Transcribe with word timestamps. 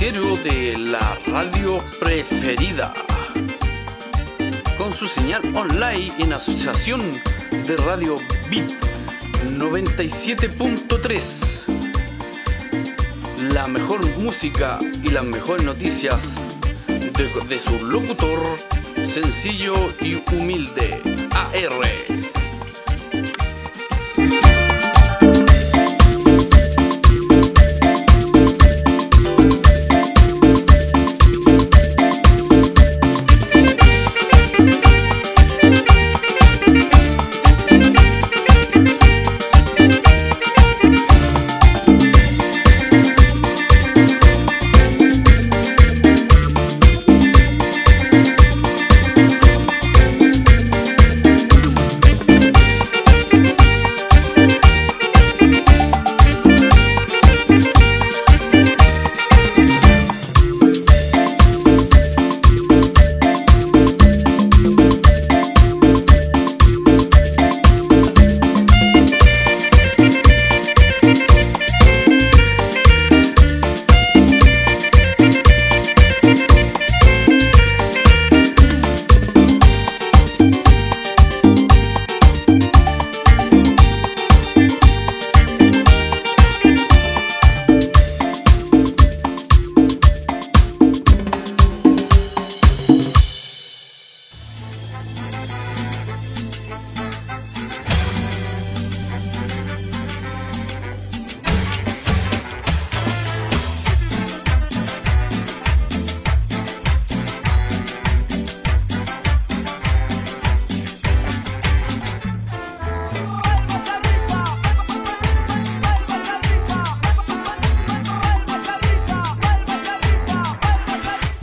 de 0.00 0.78
la 0.78 1.18
radio 1.26 1.76
preferida. 2.00 2.94
Con 4.78 4.94
su 4.94 5.06
señal 5.06 5.42
online 5.54 6.10
en 6.18 6.32
asociación 6.32 7.02
de 7.50 7.76
Radio 7.76 8.16
VIP 8.48 8.70
97.3. 9.58 11.66
La 13.52 13.68
mejor 13.68 14.00
música 14.16 14.78
y 15.04 15.10
las 15.10 15.24
mejores 15.24 15.66
noticias 15.66 16.36
de, 16.88 17.58
su 17.58 17.84
locutor 17.84 18.56
sencillo 19.04 19.74
y 20.00 20.22
humilde, 20.34 20.98
AR. 21.32 22.39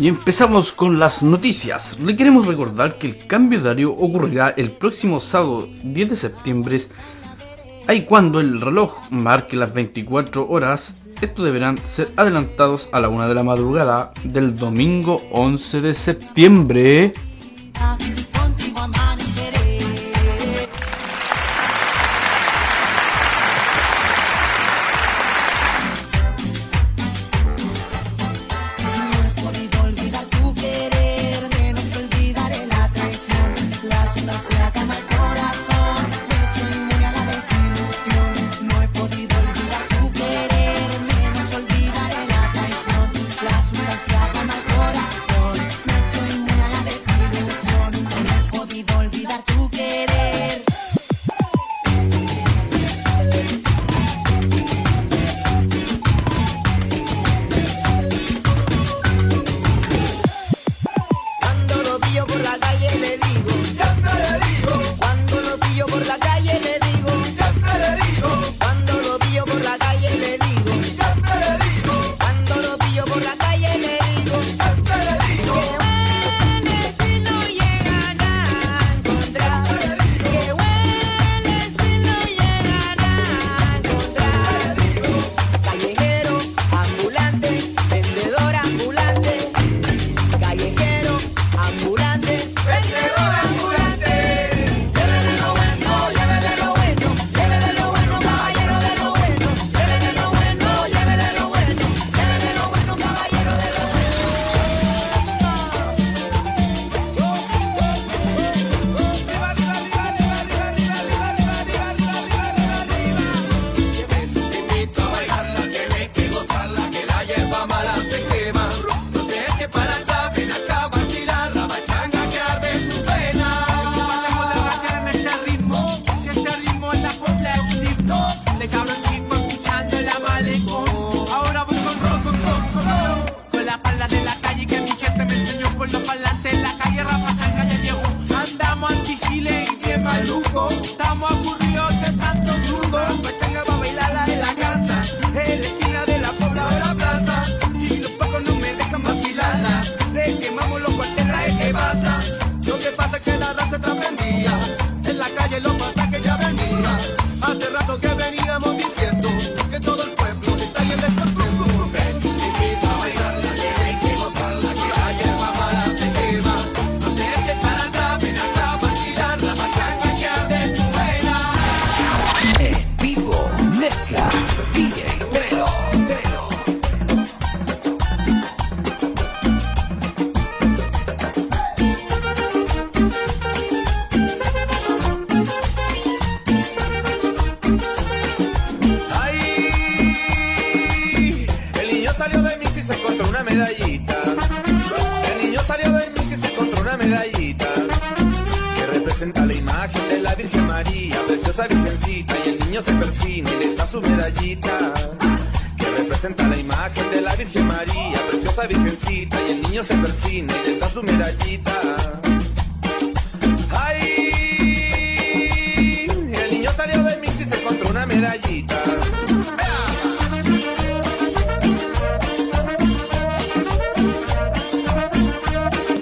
Empezamos 0.07 0.71
con 0.71 0.99
las 0.99 1.21
noticias. 1.21 1.99
Le 1.99 2.15
queremos 2.15 2.47
recordar 2.47 2.97
que 2.97 3.07
el 3.07 3.27
cambio 3.27 3.59
horario 3.59 3.91
ocurrirá 3.91 4.53
el 4.55 4.71
próximo 4.71 5.19
sábado 5.19 5.67
10 5.83 6.11
de 6.11 6.15
septiembre. 6.15 6.81
Ahí 7.87 8.03
cuando 8.03 8.39
el 8.39 8.61
reloj 8.61 8.95
marque 9.09 9.57
las 9.57 9.73
24 9.73 10.47
horas, 10.47 10.93
estos 11.19 11.43
deberán 11.43 11.77
ser 11.89 12.13
adelantados 12.15 12.87
a 12.93 13.01
la 13.01 13.09
1 13.09 13.27
de 13.27 13.35
la 13.35 13.43
madrugada 13.43 14.13
del 14.23 14.55
domingo 14.55 15.21
11 15.33 15.81
de 15.81 15.93
septiembre. 15.93 17.13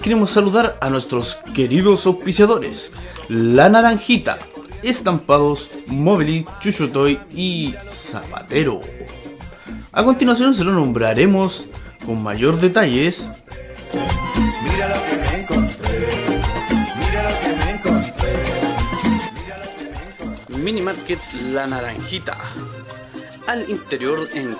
Queremos 0.05 0.29
saludar 0.29 0.77
a 0.81 0.89
nuestros 0.91 1.39
queridos 1.55 2.05
auspiciadores, 2.05 2.91
La 3.27 3.69
Naranjita, 3.69 4.37
Estampados, 4.83 5.71
Móvilis, 5.87 6.45
Chuchotoy 6.59 7.19
y 7.31 7.73
Zapatero. 7.89 8.81
A 9.91 10.03
continuación 10.03 10.53
se 10.53 10.63
lo 10.63 10.73
nombraremos 10.73 11.65
con 12.05 12.21
mayor 12.21 12.59
detalles. 12.59 13.31
Mira 14.61 14.89
lo 14.89 14.93
que 15.09 15.17
me 15.17 15.41
encontré, 15.41 16.07
mira 16.99 17.23
lo 17.23 17.39
que 17.39 17.55
me 17.55 17.71
encontré. 17.71 18.43
Mini 20.55 20.81
Market 20.83 21.19
La 21.51 21.65
Naranjita. 21.65 22.37
Al 23.47 23.67
interior 23.71 24.29
en 24.35 24.55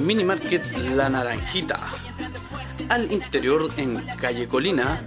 Mini 0.00 0.24
Market 0.24 0.62
La 0.96 1.10
Naranjita. 1.10 1.78
Al 2.88 3.12
interior 3.12 3.70
en 3.76 3.98
Calle 4.16 4.48
Colina 4.48 5.02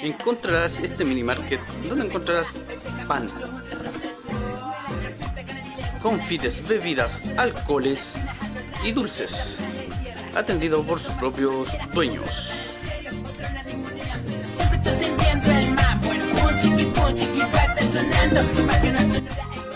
encontrarás 0.00 0.78
este 0.78 1.04
mini 1.04 1.22
market 1.22 1.60
donde 1.86 2.06
encontrarás 2.06 2.58
pan, 3.06 3.28
confites, 6.02 6.66
bebidas, 6.66 7.22
alcoholes 7.36 8.14
y 8.82 8.92
dulces, 8.92 9.58
atendido 10.34 10.82
por 10.82 10.98
sus 10.98 11.12
propios 11.14 11.68
dueños. 11.92 12.70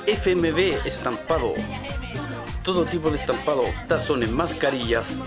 FMB 0.07 0.87
estampado 0.87 1.55
todo 2.63 2.85
tipo 2.85 3.11
de 3.11 3.17
estampado, 3.17 3.65
tazones, 3.89 4.31
mascarillas, 4.31 5.21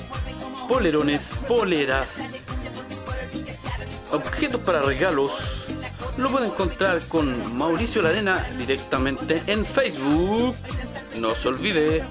polerones, 0.67 1.29
poleras, 1.47 2.15
objetos 4.11 4.61
para 4.61 4.81
regalos. 4.81 5.65
Lo 6.17 6.31
puede 6.31 6.47
encontrar 6.47 7.01
con 7.07 7.55
Mauricio 7.57 8.01
Larena 8.01 8.47
directamente 8.57 9.43
en 9.47 9.65
Facebook. 9.65 10.55
No 11.19 11.35
se 11.35 11.47
olvide. 11.49 12.03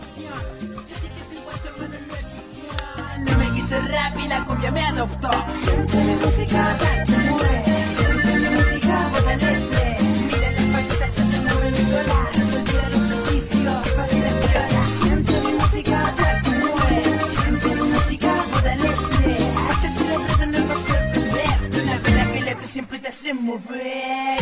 Me 23.59 24.41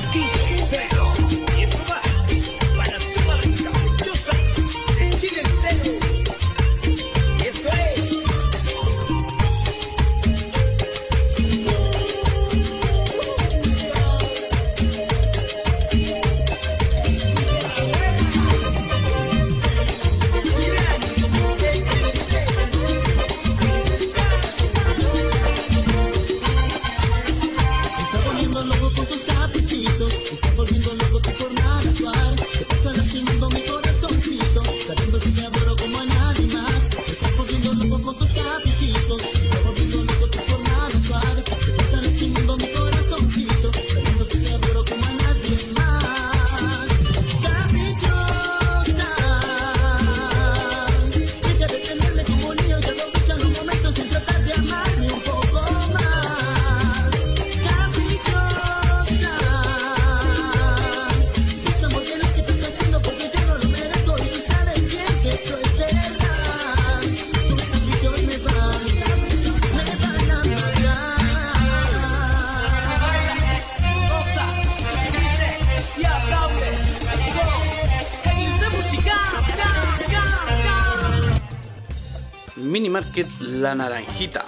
La 83.70 83.76
Naranjita. 83.76 84.44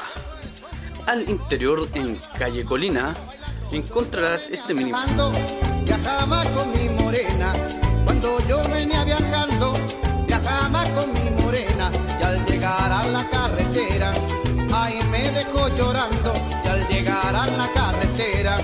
Al 1.05 1.29
interior, 1.29 1.87
en 1.93 2.19
calle 2.39 2.65
Colina, 2.65 3.15
encontrarás 3.71 4.49
este 4.49 4.73
mini 4.73 4.91
Viajaba 5.85 6.43
con 6.45 6.71
mi 6.71 6.89
morena, 6.89 7.53
cuando 8.03 8.39
yo 8.47 8.63
venía 8.69 9.03
viajando, 9.03 9.73
viajaba 10.25 10.85
con 10.95 11.13
mi 11.13 11.29
morena, 11.39 11.91
y 12.19 12.23
al 12.23 12.43
llegar 12.47 12.91
a 12.91 13.03
la 13.09 13.29
carretera, 13.29 14.11
ahí 14.73 14.99
me 15.11 15.29
dejó 15.29 15.67
llorando, 15.75 16.33
y 16.65 16.67
al 16.67 16.87
llegar 16.87 17.35
a 17.35 17.45
la 17.45 17.71
carretera, 17.73 18.57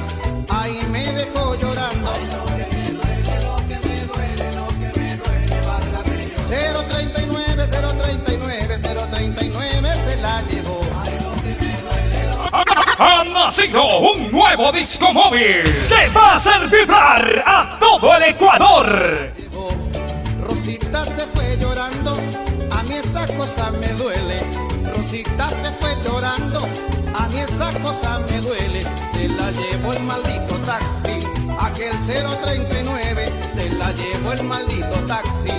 Ha 12.99 13.23
nacido 13.23 13.99
un 13.99 14.31
nuevo 14.31 14.71
disco 14.71 15.13
móvil 15.13 15.61
que 15.87 16.09
va 16.15 16.31
a 16.31 16.33
hacer 16.33 16.67
vibrar 16.67 17.43
a 17.45 17.77
todo 17.79 18.15
el 18.15 18.23
Ecuador. 18.23 19.31
Rosita 20.41 21.05
se 21.05 21.27
fue 21.27 21.57
llorando, 21.57 22.17
a 22.71 22.81
mí 22.81 22.95
esa 22.95 23.27
cosa 23.35 23.69
me 23.69 23.89
duele. 23.89 24.39
Rosita 24.95 25.49
se 25.49 25.71
fue 25.73 25.95
llorando, 26.03 26.67
a 27.13 27.27
mí 27.27 27.39
esa 27.39 27.71
cosa 27.81 28.17
me 28.17 28.41
duele. 28.41 28.83
Se 29.13 29.29
la 29.29 29.51
llevó 29.51 29.93
el 29.93 30.01
maldito 30.01 30.55
taxi, 30.65 31.23
aquel 31.59 31.93
039. 32.07 33.31
Se 33.53 33.69
la 33.73 33.91
llevó 33.91 34.33
el 34.33 34.43
maldito 34.43 34.95
taxi, 35.05 35.53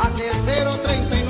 aquel 0.00 0.32
039. 0.44 1.23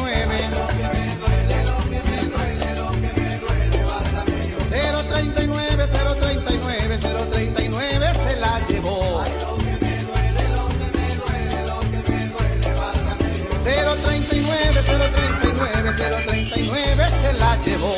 039, 16.25 16.25
039 16.25 17.04
se 17.21 17.33
la 17.38 17.57
llevó. 17.64 17.95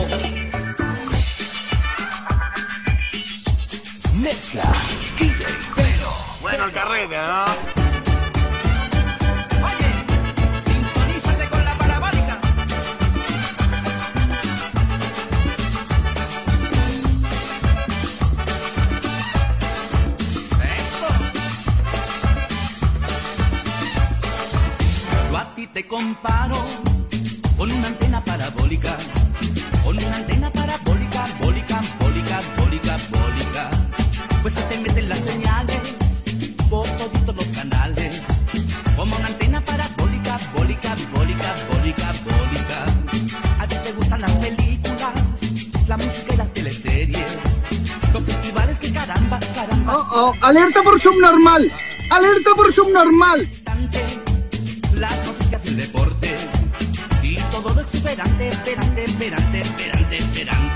Mezcla 4.15 4.73
DJ 5.19 5.47
Pero. 5.75 6.11
Bueno, 6.41 6.65
el 6.65 6.73
carrete, 6.73 7.17
¿no? 7.17 7.76
Subnormal. 51.07 51.73
Alerta 52.11 52.51
por 52.57 52.73
subnormal. 52.73 53.49
las 54.99 55.27
noticias 55.27 55.65
y 55.65 55.69
el 55.69 55.77
deporte 55.77 56.37
y 57.23 57.37
todo 57.53 57.75
lo 57.75 57.81
exuberante, 57.81 58.49
esperante, 58.49 59.05
esperante, 59.05 59.61
esperante, 59.61 60.17
esperante. 60.17 60.67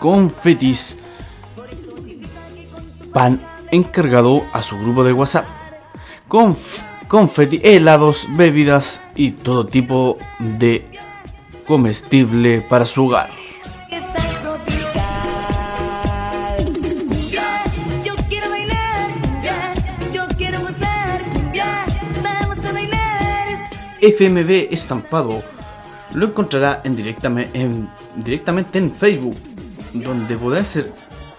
confetis 0.00 0.96
pan 3.12 3.49
encargado 3.72 4.44
a 4.52 4.62
su 4.62 4.78
grupo 4.78 5.04
de 5.04 5.12
WhatsApp. 5.12 5.46
Conf- 6.28 6.82
confeti, 7.08 7.60
helados, 7.62 8.26
bebidas 8.30 9.00
y 9.14 9.32
todo 9.32 9.66
tipo 9.66 10.16
de 10.38 10.86
comestible 11.66 12.60
para 12.62 12.84
su 12.84 13.06
hogar. 13.06 13.30
FMB 24.00 24.68
Estampado 24.72 25.42
lo 26.14 26.26
encontrará 26.26 26.80
en 26.84 26.96
directame- 26.96 27.48
en- 27.52 27.88
directamente 28.16 28.78
en 28.78 28.92
Facebook, 28.92 29.36
donde 29.92 30.36
podrán 30.36 30.64
ser 30.64 30.90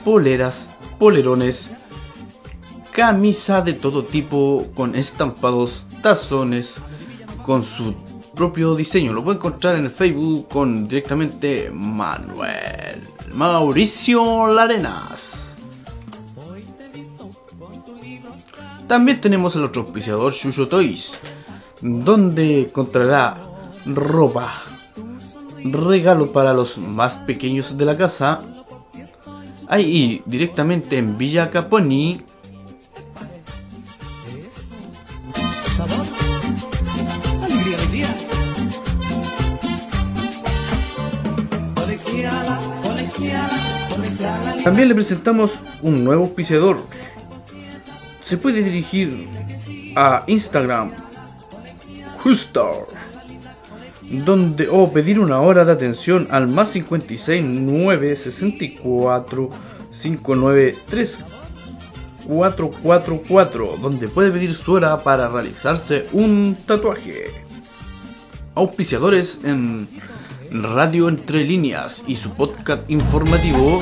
poleras, 0.05 0.67
polerones, 0.99 1.69
camisa 2.91 3.61
de 3.61 3.73
todo 3.73 4.03
tipo 4.03 4.67
con 4.75 4.95
estampados, 4.95 5.85
tazones, 6.01 6.77
con 7.45 7.63
su 7.63 7.93
propio 8.35 8.75
diseño. 8.75 9.13
Lo 9.13 9.23
puede 9.23 9.37
encontrar 9.37 9.75
en 9.75 9.85
el 9.85 9.91
Facebook 9.91 10.47
con 10.49 10.87
directamente 10.87 11.71
Manuel 11.73 13.01
Mauricio 13.33 14.47
Larenas. 14.47 15.55
También 18.87 19.21
tenemos 19.21 19.55
el 19.55 19.63
otro 19.63 19.83
auspiciador 19.83 20.33
Shusho 20.33 20.67
Toys, 20.67 21.17
donde 21.79 22.63
encontrará 22.63 23.37
ropa, 23.85 24.51
regalo 25.63 26.33
para 26.33 26.53
los 26.53 26.77
más 26.77 27.15
pequeños 27.15 27.77
de 27.77 27.85
la 27.85 27.95
casa. 27.95 28.41
Ahí 29.69 30.21
directamente 30.25 30.97
en 30.97 31.17
Villa 31.17 31.49
Caponi, 31.49 32.21
También 44.63 44.89
le 44.89 44.95
presentamos 44.95 45.59
un 45.81 46.03
nuevo 46.03 46.25
auspiciador. 46.25 46.77
Se 48.21 48.37
puede 48.37 48.61
dirigir 48.61 49.27
a 49.95 50.23
Instagram, 50.27 50.91
Justo, 52.23 52.87
donde 54.11 54.67
o 54.69 54.93
pedir 54.93 55.19
una 55.19 55.41
hora 55.41 55.65
de 55.65 55.71
atención 55.71 56.27
al 56.29 56.47
más 56.47 56.69
56 56.69 57.43
9 57.43 58.15
64 58.15 59.49
59 59.91 60.75
3 60.87 61.25
444, 62.27 63.77
donde 63.81 64.07
puede 64.07 64.31
pedir 64.31 64.53
su 64.53 64.73
hora 64.73 64.97
para 64.99 65.27
realizarse 65.27 66.07
un 66.11 66.55
tatuaje. 66.67 67.25
Auspiciadores 68.53 69.39
en 69.43 69.87
Radio 70.51 71.09
Entre 71.09 71.43
Líneas 71.43 72.03
y 72.07 72.15
su 72.15 72.29
podcast 72.31 72.89
informativo. 72.89 73.81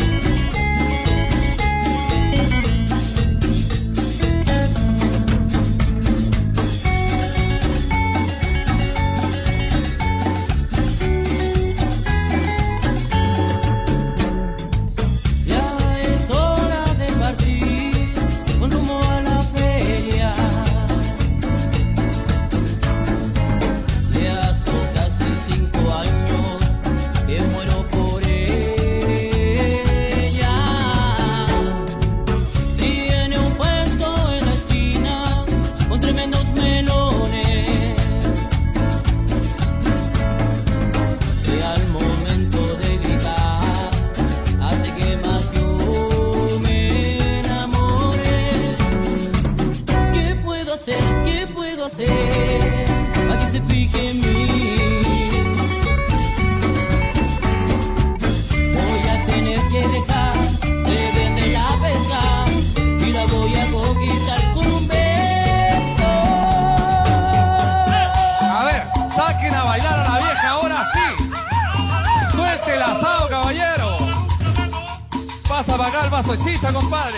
Vaso 76.21 76.35
de 76.35 76.43
chicha, 76.43 76.73
compadre. 76.73 77.17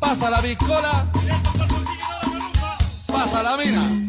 Pasa 0.00 0.30
la 0.30 0.42
piscola. 0.42 1.06
Pasa 3.06 3.42
la 3.42 3.56
mina. 3.56 4.05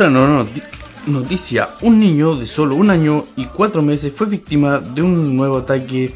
Otra 0.00 0.08
no- 0.08 0.26
noti- 0.44 0.62
noticia, 1.08 1.68
un 1.82 2.00
niño 2.00 2.34
de 2.34 2.46
solo 2.46 2.74
un 2.74 2.88
año 2.88 3.22
y 3.36 3.44
cuatro 3.44 3.82
meses 3.82 4.14
fue 4.16 4.28
víctima 4.28 4.78
de 4.78 5.02
un 5.02 5.36
nuevo 5.36 5.58
ataque 5.58 6.14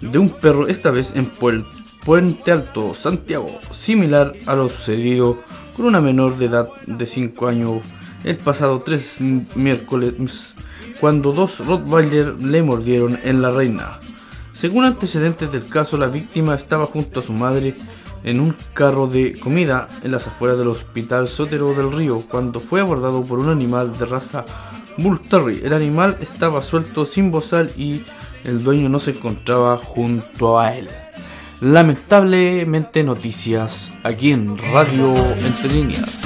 de 0.00 0.16
un 0.18 0.30
perro, 0.30 0.66
esta 0.66 0.90
vez 0.90 1.12
en 1.14 1.26
Puente 2.06 2.50
Alto, 2.50 2.94
Santiago, 2.94 3.50
similar 3.70 4.32
a 4.46 4.54
lo 4.54 4.70
sucedido 4.70 5.36
con 5.76 5.84
una 5.84 6.00
menor 6.00 6.38
de 6.38 6.46
edad 6.46 6.70
de 6.86 7.04
5 7.04 7.46
años 7.48 7.82
el 8.24 8.38
pasado 8.38 8.80
3 8.80 9.18
miércoles 9.56 10.54
cuando 10.98 11.32
dos 11.34 11.58
Rottweiler 11.66 12.42
le 12.42 12.62
mordieron 12.62 13.18
en 13.24 13.42
la 13.42 13.50
reina. 13.50 13.98
Según 14.54 14.86
antecedentes 14.86 15.52
del 15.52 15.68
caso, 15.68 15.98
la 15.98 16.06
víctima 16.08 16.54
estaba 16.54 16.86
junto 16.86 17.20
a 17.20 17.22
su 17.22 17.34
madre 17.34 17.74
en 18.24 18.40
un 18.40 18.54
carro 18.74 19.06
de 19.06 19.34
comida 19.38 19.86
en 20.02 20.12
las 20.12 20.26
afueras 20.26 20.58
del 20.58 20.68
Hospital 20.68 21.28
Sotero 21.28 21.74
del 21.74 21.92
Río 21.92 22.22
cuando 22.28 22.60
fue 22.60 22.80
abordado 22.80 23.22
por 23.22 23.38
un 23.38 23.48
animal 23.48 23.96
de 23.98 24.06
raza 24.06 24.44
Bull 24.96 25.20
Terrier. 25.20 25.66
El 25.66 25.72
animal 25.72 26.18
estaba 26.20 26.62
suelto 26.62 27.04
sin 27.04 27.30
bozal 27.30 27.70
y 27.76 28.02
el 28.44 28.62
dueño 28.62 28.88
no 28.88 28.98
se 28.98 29.12
encontraba 29.12 29.76
junto 29.76 30.58
a 30.58 30.74
él. 30.76 30.88
Lamentablemente 31.60 33.02
noticias 33.02 33.90
aquí 34.04 34.32
en 34.32 34.56
Radio 34.58 35.14
Entre 35.36 35.68
Líneas. 35.68 36.22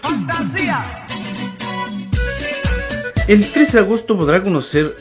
¡Fantasía! 0.00 1.06
El 3.26 3.50
13 3.50 3.72
de 3.72 3.78
agosto 3.82 4.16
podrá 4.16 4.42
conocer 4.42 4.96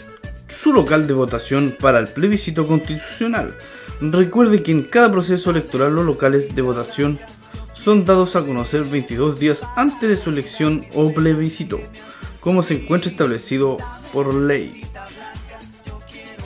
su 0.68 0.74
local 0.74 1.08
de 1.08 1.14
votación 1.14 1.78
para 1.80 1.98
el 2.00 2.10
plebiscito 2.10 2.68
constitucional. 2.68 3.58
Recuerde 4.02 4.64
que 4.64 4.74
en 4.74 4.84
cada 4.84 5.10
proceso 5.10 5.52
electoral 5.52 5.96
los 5.96 6.06
locales 6.06 6.54
de 6.54 6.62
votación 6.62 7.20
son 7.74 8.04
dados 8.04 8.36
a 8.36 8.44
conocer 8.44 8.84
22 8.84 9.40
días 9.40 9.64
antes 9.78 10.10
de 10.10 10.18
su 10.18 10.30
elección 10.30 10.86
o 10.94 11.14
plebiscito, 11.14 11.80
como 12.42 12.64
se 12.64 12.74
encuentra 12.82 13.10
establecido 13.10 13.78
por 14.12 14.34
ley. 14.34 14.82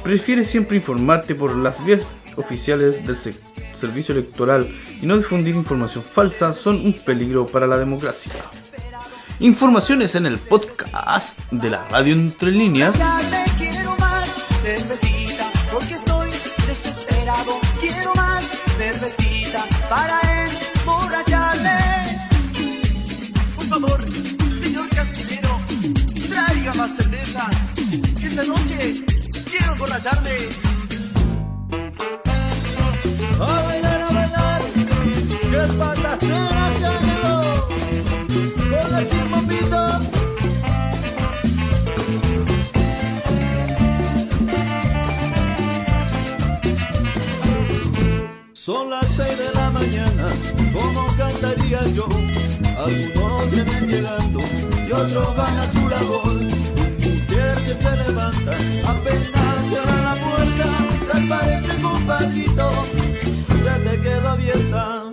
Prefiere 0.04 0.44
siempre 0.44 0.78
informarte 0.78 1.34
por 1.34 1.56
las 1.56 1.84
vías 1.84 2.16
oficiales 2.36 3.04
del 3.04 3.18
se- 3.18 3.34
servicio 3.80 4.14
electoral 4.14 4.72
y 5.02 5.08
no 5.08 5.18
difundir 5.18 5.56
información 5.56 6.04
falsa 6.04 6.54
son 6.54 6.76
un 6.86 6.94
peligro 6.94 7.48
para 7.48 7.66
la 7.66 7.80
democracia. 7.80 8.34
Informaciones 9.40 10.14
en 10.14 10.28
el 10.28 10.38
podcast 10.38 11.40
de 11.50 11.72
la 11.72 11.88
radio 11.88 12.14
entre 12.14 12.52
líneas. 12.52 13.00
Cervecita, 14.62 15.52
porque 15.72 15.94
estoy 15.96 16.30
desesperado. 16.68 17.60
Quiero 17.80 18.14
más 18.16 18.44
cervecita 18.78 19.66
para 19.90 20.22
emborracharme. 20.80 21.80
Por 23.56 23.66
favor, 23.66 24.06
señor 24.64 24.90
cantinero, 24.90 25.60
traiga 26.30 26.74
más 26.74 26.92
cerveza. 26.96 27.50
que 28.20 28.28
Esta 28.28 28.44
noche 28.44 29.06
quiero 29.50 29.74
emborracharme. 29.74 30.36
A 33.40 33.62
bailar, 33.64 34.02
a 34.02 34.12
bailar, 34.12 34.62
que 34.74 35.58
patacera 35.78 36.20
se 36.20 36.51
yo. 52.02 52.82
Algunos 52.84 53.52
vienen 53.52 53.88
llegando 53.88 54.40
y 54.88 54.92
otros 54.92 55.36
van 55.36 55.58
a 55.58 55.70
su 55.70 55.90
labor. 55.90 56.34
Mujer 56.34 57.56
que 57.66 57.76
se 57.76 57.98
levanta, 57.98 58.52
apenas 58.88 59.68
cierra 59.68 60.02
la 60.02 60.16
puerta, 60.16 61.14
te 61.14 61.28
parece 61.28 61.86
un 61.86 62.06
pasito, 62.06 62.72
se 63.64 63.90
te 63.90 64.02
queda 64.02 64.32
abierta 64.32 65.04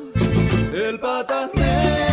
el 0.72 0.98
patatero. 1.00 2.07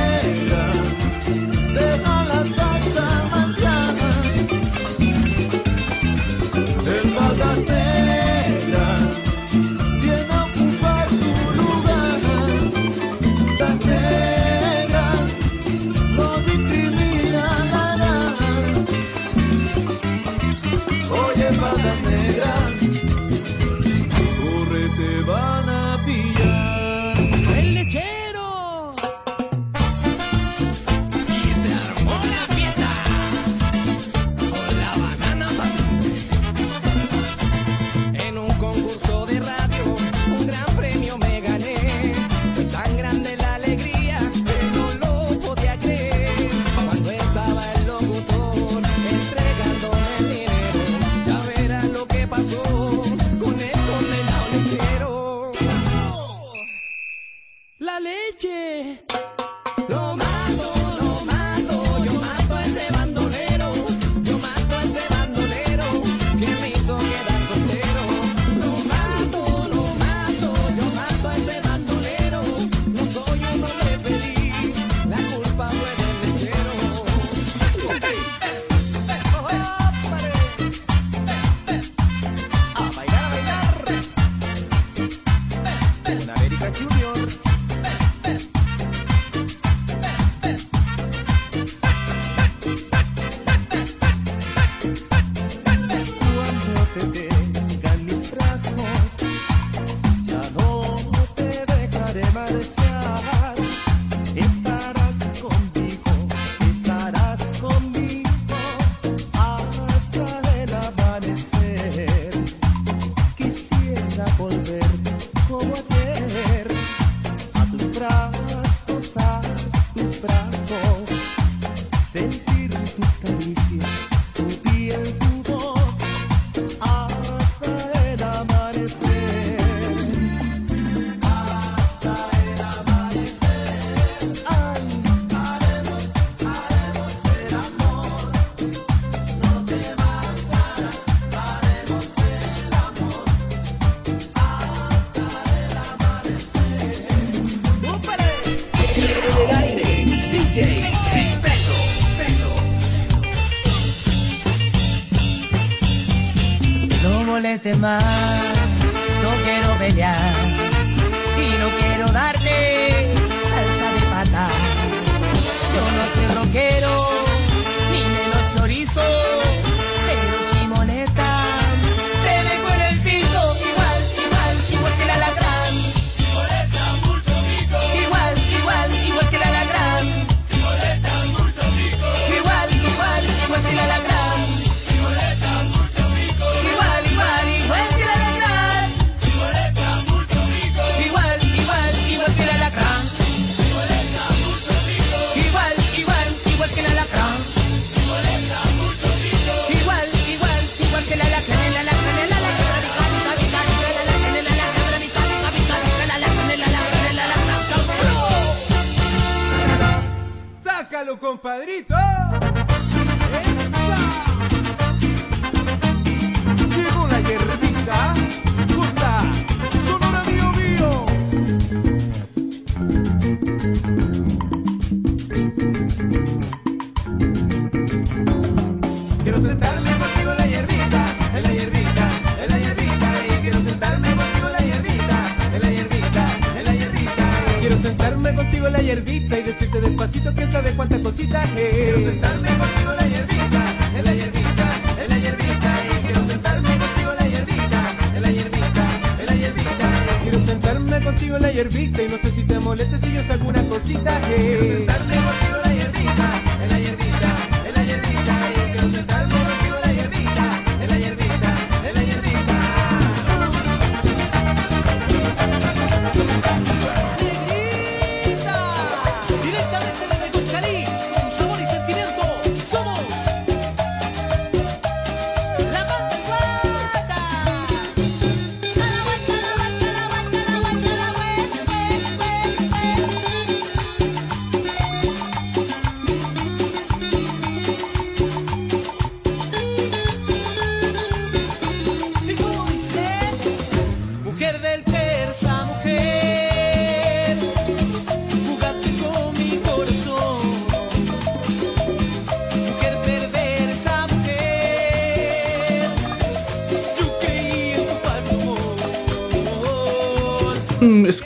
mais. 157.85 158.24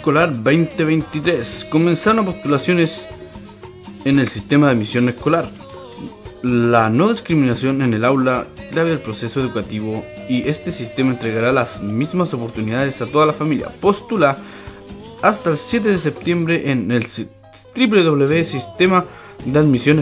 Escolar 0.10 0.34
2023. 0.44 1.68
Comenzaron 1.70 2.26
postulaciones 2.26 3.06
en 4.06 4.18
el 4.18 4.28
sistema 4.28 4.66
de 4.66 4.72
admisión 4.72 5.08
escolar. 5.08 5.48
La 6.42 6.90
no 6.90 7.10
discriminación 7.10 7.84
en 7.84 7.94
el 7.94 8.04
aula 8.04 8.48
clave 8.72 8.90
del 8.90 9.00
proceso 9.02 9.40
educativo 9.40 10.04
y 10.28 10.48
este 10.50 10.72
sistema 10.72 11.12
entregará 11.12 11.52
las 11.52 11.84
mismas 11.84 12.34
oportunidades 12.34 13.00
a 13.04 13.06
toda 13.06 13.28
la 13.28 13.34
familia. 13.34 13.70
Postula 13.80 14.36
hasta 15.22 15.52
el 15.52 15.58
7 15.58 15.90
de 15.90 15.98
septiembre 16.00 16.72
en 16.72 16.92
el 16.92 17.06
si- 17.06 17.28
www.sistema 17.76 19.06
de 19.46 19.60
admisión 19.60 20.00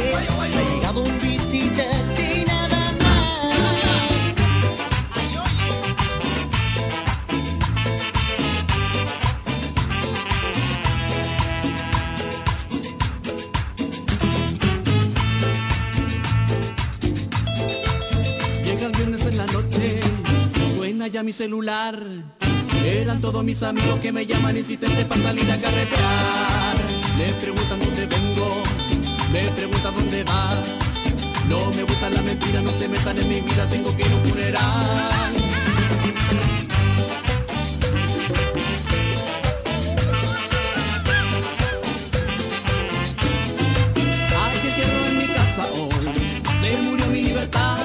golpe, 0.00 0.42
ha 0.42 0.74
llegado 0.74 1.00
un 1.02 1.18
visitante 1.20 2.42
y 2.42 2.44
nada 2.44 2.92
más. 3.02 3.46
Llega 18.62 18.86
el 18.86 18.92
viernes 18.92 19.26
en 19.26 19.36
la 19.36 19.46
noche, 19.46 20.00
suena 20.74 21.06
ya 21.08 21.22
mi 21.22 21.32
celular. 21.32 22.02
Eran 22.84 23.20
todos 23.20 23.42
mis 23.42 23.62
amigos 23.64 23.98
que 24.00 24.12
me 24.12 24.24
llaman 24.26 24.56
insistentes 24.56 25.04
para 25.06 25.20
salir 25.20 25.50
a 25.50 25.56
carretear. 25.56 26.76
Me 27.18 27.32
preguntan 27.40 27.80
dónde 27.80 28.06
vengo, 28.06 28.62
me 29.42 29.50
preguntan 29.52 29.94
dónde 29.94 30.24
vas. 30.24 30.68
No 31.48 31.70
me 31.70 31.82
gustan 31.82 32.14
las 32.14 32.24
mentiras, 32.24 32.62
no 32.62 32.70
se 32.72 32.88
metan 32.88 33.16
en 33.18 33.28
mi 33.28 33.40
vida, 33.40 33.68
tengo 33.68 33.94
que 33.96 34.02
ir 34.02 34.12
a 34.12 34.16
un 34.16 34.22
funeral. 34.24 35.32
Hay 44.42 44.56
entierro 44.68 45.06
en 45.10 45.18
mi 45.18 45.26
casa 45.26 45.64
hoy, 45.74 46.42
se 46.60 46.82
murió 46.82 47.06
mi 47.06 47.22
libertad. 47.22 47.78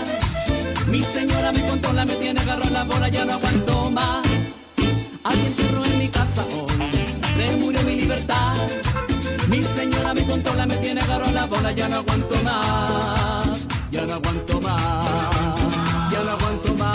Mi 0.88 1.02
señora 1.02 1.52
me 1.52 1.62
controla, 1.68 2.06
me 2.06 2.16
tiene 2.16 2.40
agarrado 2.40 2.70
la 2.72 2.84
bola, 2.84 3.10
ya 3.10 3.26
no 3.26 3.34
aguanto 3.34 3.92
más. 3.92 4.26
Hay 5.24 5.40
entierro 5.40 5.86
en 5.86 5.98
mi 6.00 6.08
casa 6.08 6.46
hoy, 6.46 6.72
se 7.36 7.56
murió 7.58 7.82
mi 7.84 7.96
libertad. 7.96 8.56
Controla, 10.32 10.66
me 10.66 10.78
tiene 10.78 11.02
agarrado 11.02 11.34
la 11.34 11.46
bola, 11.46 11.72
ya 11.74 11.90
no 11.90 11.98
aguanto 11.98 12.36
más. 12.42 13.68
Ya 13.92 14.06
no 14.06 14.14
aguanto 14.14 14.62
más, 14.62 16.12
ya 16.14 16.24
no 16.24 16.32
aguanto 16.32 16.74
más, 16.76 16.91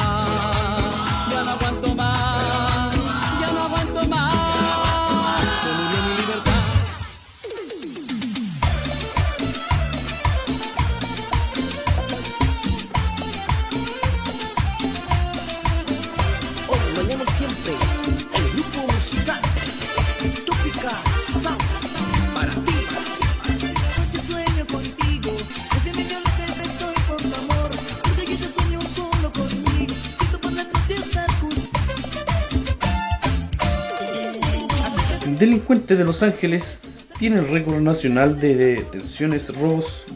De 35.94 36.04
Los 36.04 36.24
Ángeles 36.24 36.80
tiene 37.16 37.38
el 37.38 37.48
récord 37.48 37.80
nacional 37.80 38.40
de 38.40 38.56
detenciones 38.56 39.56
robos 39.56 40.06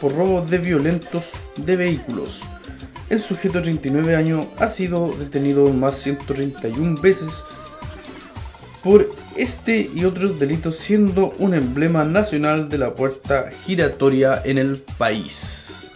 por 0.00 0.14
robo 0.14 0.42
de 0.42 0.58
violentos 0.58 1.32
de 1.56 1.74
vehículos. 1.74 2.42
El 3.10 3.18
sujeto 3.18 3.58
de 3.58 3.64
39 3.64 4.14
años 4.14 4.46
ha 4.58 4.68
sido 4.68 5.12
detenido 5.18 5.68
más 5.70 5.96
131 5.96 7.00
veces 7.00 7.30
por 8.84 9.10
este 9.36 9.90
y 9.92 10.04
otros 10.04 10.38
delitos 10.38 10.76
siendo 10.76 11.32
un 11.38 11.54
emblema 11.54 12.04
nacional 12.04 12.68
de 12.68 12.78
la 12.78 12.94
puerta 12.94 13.50
giratoria 13.64 14.40
en 14.44 14.58
el 14.58 14.76
país. 14.98 15.87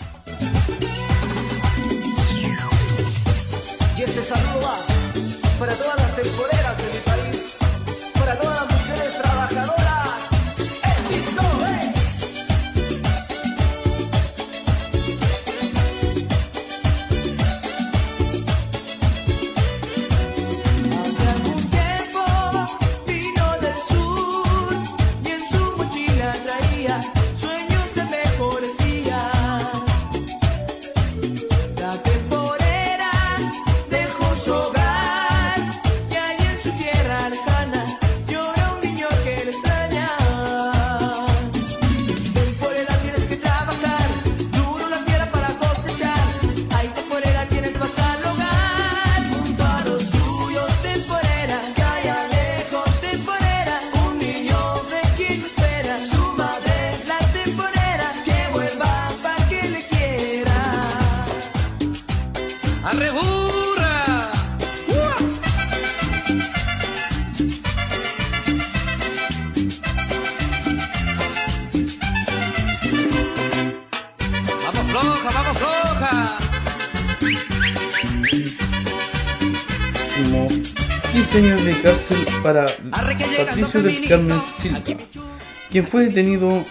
15 81.33 81.39
años 81.39 81.65
de 81.65 81.81
cárcel 81.81 82.19
para 82.43 82.67
Patricio 83.47 83.83
del 83.83 84.09
Carmen 84.09 84.41
Silva, 84.61 84.83
quien 85.71 85.87
fue 85.87 86.05
detenido 86.07 86.65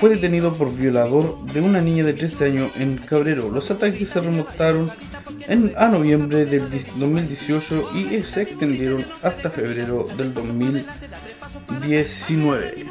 fue 0.00 0.10
detenido 0.10 0.52
por 0.52 0.74
violador 0.74 1.44
de 1.46 1.60
una 1.60 1.80
niña 1.80 2.02
de 2.04 2.12
13 2.14 2.44
años 2.46 2.70
en 2.76 2.96
Cabrero. 2.98 3.50
Los 3.50 3.70
ataques 3.70 4.08
se 4.08 4.18
remontaron 4.20 4.90
en, 5.46 5.72
a 5.76 5.86
noviembre 5.88 6.44
del 6.44 6.68
di- 6.70 6.84
2018 6.96 7.90
y 7.94 8.22
se 8.24 8.42
extendieron 8.42 9.04
hasta 9.22 9.50
febrero 9.50 10.06
del 10.16 10.34
2019. 10.34 12.86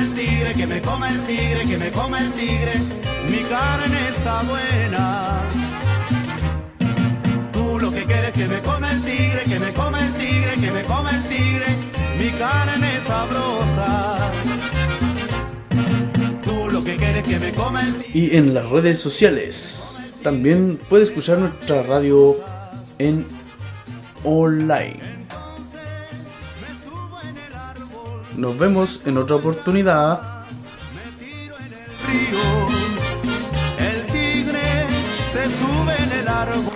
El 0.00 0.14
tigre, 0.14 0.54
que 0.54 0.66
me 0.66 0.80
come 0.80 1.08
el 1.08 1.20
tigre, 1.26 1.64
que 1.66 1.78
me 1.78 1.90
come 1.90 2.18
el 2.18 2.32
tigre, 2.32 2.72
mi 3.28 3.38
carne 3.48 4.08
está 4.08 4.42
buena. 4.42 5.42
Tú 7.52 7.78
lo 7.78 7.90
que 7.92 8.04
quieres 8.04 8.32
que 8.32 8.46
me 8.46 8.60
come 8.60 8.90
el 8.90 9.02
tigre, 9.02 9.42
que 9.44 9.58
me 9.58 9.72
come 9.72 9.98
el 10.00 10.12
tigre, 10.14 10.52
que 10.60 10.70
me 10.70 10.82
come 10.82 11.10
el 11.10 11.22
tigre, 11.24 11.66
mi 12.18 12.30
carne 12.38 12.96
es 12.96 13.04
sabrosa. 13.04 14.32
Tú 16.42 16.70
lo 16.70 16.82
que 16.82 16.96
quieres 16.96 17.26
que 17.26 17.38
me 17.38 17.52
come 17.52 17.80
el 17.82 17.94
tigre. 17.94 18.18
Y 18.18 18.36
en 18.36 18.54
las 18.54 18.68
redes 18.68 18.98
sociales. 18.98 19.98
También 20.22 20.78
puede 20.88 21.04
escuchar 21.04 21.38
nuestra 21.38 21.82
radio 21.82 22.38
en 22.98 23.26
online. 24.24 25.19
Nos 28.36 28.58
vemos 28.58 29.00
en 29.04 29.18
otra 29.18 29.36
oportunidad. 29.36 30.44
El 33.78 34.06
tigre 34.06 34.86
se 35.30 35.44
sube 35.44 35.96
en 36.02 36.12
el 36.12 36.28
árbol. 36.28 36.69